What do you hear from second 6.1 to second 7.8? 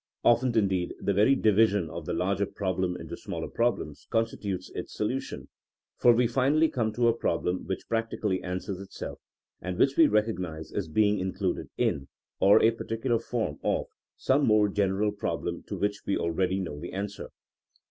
we finally come to a problem